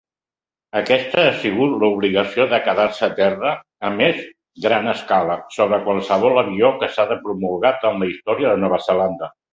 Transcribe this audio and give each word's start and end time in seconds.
Aquesta 0.77 1.23
ha 1.23 1.33
sigut 1.41 1.73
l'obligació 1.83 2.47
de 2.53 2.61
quedar-se 2.69 3.05
a 3.07 3.11
terra 3.19 3.51
a 3.89 3.91
més 3.99 4.23
gran 4.67 4.91
escala 4.95 5.37
sobre 5.59 5.79
qualsevol 5.85 6.43
avió 6.47 6.73
que 6.81 6.91
s'ha 6.97 7.07
promulgat 7.13 7.87
en 7.91 8.03
la 8.05 8.09
història 8.17 8.57
de 8.57 8.63
Nova 8.65 8.81
Zelanda. 8.91 9.31